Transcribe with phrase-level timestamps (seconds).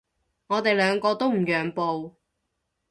[0.47, 2.15] 我哋兩個都唔讓步